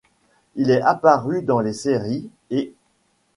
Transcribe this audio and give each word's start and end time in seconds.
Il 0.55 0.71
est 0.71 0.81
apparu 0.81 1.43
dans 1.43 1.59
les 1.59 1.73
séries' 1.73 2.31
et'. 2.49 2.73